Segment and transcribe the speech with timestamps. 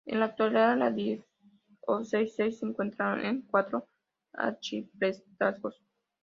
[0.03, 3.87] En la actualidad la diócesis se estructura en cuatro
[4.33, 5.79] arciprestazgos.